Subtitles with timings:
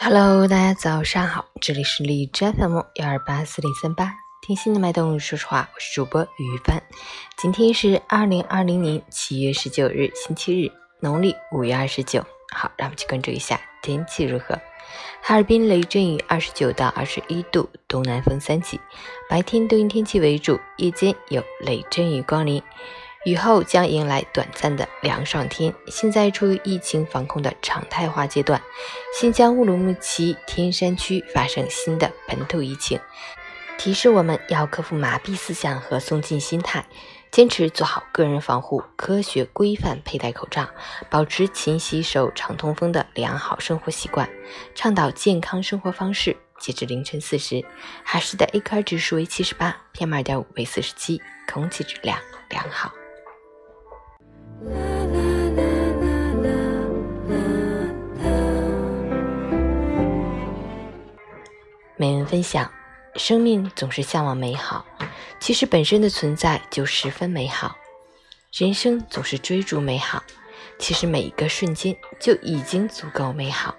[0.00, 6.80] Hello，大家早上好，这里是荔枝 FM 幺二八四零三八，听心的脉动，说实话，我是主播于帆。
[7.36, 12.24] 今天是二零二零年七月十九日，星期日，农历五月二十九。
[12.54, 14.54] 好，让我们去关注一下天气如何。
[15.20, 18.80] 哈尔滨雷阵雨，二十九到二十一度，东南风三级，
[19.28, 22.62] 白天多云天气为主，夜间有雷阵雨光临。
[23.24, 25.74] 雨后将迎来短暂的凉爽天。
[25.88, 28.62] 现在处于疫情防控的常态化阶段，
[29.18, 32.98] 新疆乌鲁木齐天山区发生新的本土疫情，
[33.76, 36.86] 提示我们要克服麻痹思想和松劲心态，
[37.30, 40.68] 坚持做好个人防护，科学规范佩戴口罩，
[41.10, 44.30] 保持勤洗手、常通风的良好生活习惯，
[44.74, 46.36] 倡导健康生活方式。
[46.58, 47.64] 截至凌晨四时，
[48.04, 51.20] 哈市的 AQI 指数为七十八，PM 二点五为四十七，
[51.52, 52.90] 空气质量良好。
[62.00, 62.72] 美文分享：
[63.16, 64.86] 生命总是向往美好，
[65.40, 67.76] 其实本身的存在就十分美好；
[68.52, 70.22] 人生总是追逐美好，
[70.78, 73.74] 其实每一个瞬间就已经足够美好。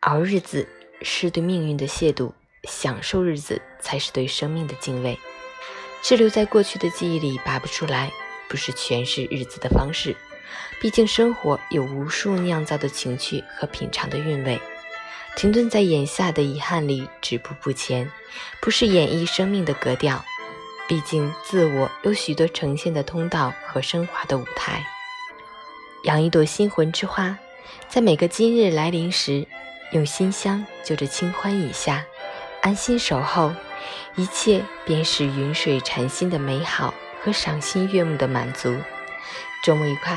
[0.00, 0.66] 熬日子
[1.02, 2.32] 是对命运的亵渎，
[2.64, 5.18] 享受日子才是对生命的敬畏。
[6.00, 8.10] 滞留在过去的记忆里拔不出来。
[8.48, 10.16] 不是诠释日子的方式，
[10.80, 14.58] 毕竟生活有无数酿造的情趣和品尝的韵味。
[15.36, 18.10] 停顿在眼下的遗憾里，止步不前，
[18.60, 20.24] 不是演绎生命的格调。
[20.88, 24.84] 毕竟自我有许多呈现的通道和升华的舞台。
[26.04, 27.36] 养一朵心魂之花，
[27.86, 29.46] 在每个今日来临时，
[29.92, 32.04] 用馨香就着清欢一下，
[32.62, 33.52] 安心守候，
[34.14, 36.94] 一切便是云水禅心的美好。
[37.22, 38.72] 和赏心悦目的满足，
[39.64, 40.16] 周末愉快。